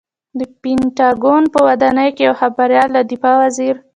د 0.39 0.41
پنټاګون 0.61 1.43
په 1.53 1.59
ودانۍ 1.67 2.09
کې 2.15 2.23
یوه 2.27 2.39
خبریال 2.41 2.89
له 2.95 3.01
دفاع 3.11 3.35
وزیر 3.41 3.75